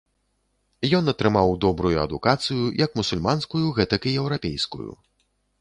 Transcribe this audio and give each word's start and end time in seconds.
Ён 0.99 1.11
атрымаў 1.13 1.53
добрую 1.67 1.93
адукацыю, 2.05 2.63
як 2.85 2.91
мусульманскую, 3.03 3.63
гэтак 3.81 4.01
і 4.11 4.17
еўрапейскую. 4.23 4.91